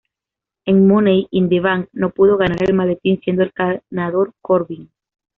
[0.65, 4.89] En Money in the Bank no pudo ganar el maletín siendo el ganador Corbin.